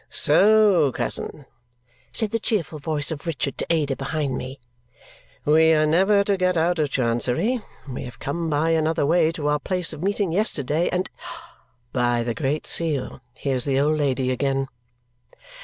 [0.09, 1.45] "So, cousin,"
[2.11, 4.59] said the cheerful voice of Richard to Ada behind me.
[5.45, 7.61] "We are never to get out of Chancery!
[7.87, 11.07] We have come by another way to our place of meeting yesterday, and
[11.93, 14.69] by the Great Seal, here's the old lady again!"